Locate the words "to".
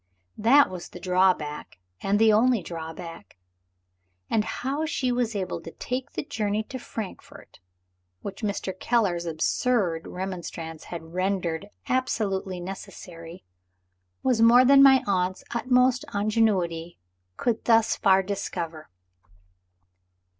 5.33-5.73, 6.69-6.79